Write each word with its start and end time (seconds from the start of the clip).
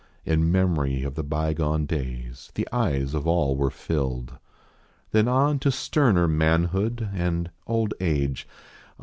In 0.25 0.51
memory 0.51 1.03
of 1.03 1.13
the 1.13 1.21
bygone 1.23 1.85
days, 1.85 2.49
The 2.55 2.67
eyes 2.71 3.13
of 3.13 3.27
all 3.27 3.55
were 3.55 3.69
filled. 3.69 4.39
Then 5.11 5.27
on 5.27 5.59
to 5.59 5.69
sterner 5.71 6.27
manhood 6.27 7.07
and 7.13 7.51
Old 7.67 7.93
age. 8.01 8.47